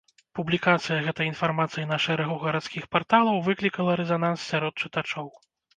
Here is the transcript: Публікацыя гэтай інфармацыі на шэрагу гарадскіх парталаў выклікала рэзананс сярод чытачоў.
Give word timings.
Публікацыя 0.37 0.97
гэтай 1.07 1.29
інфармацыі 1.33 1.85
на 1.93 2.01
шэрагу 2.07 2.39
гарадскіх 2.47 2.83
парталаў 2.97 3.41
выклікала 3.51 3.91
рэзананс 4.03 4.51
сярод 4.53 4.73
чытачоў. 4.85 5.35